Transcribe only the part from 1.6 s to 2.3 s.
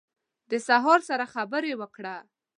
وکړه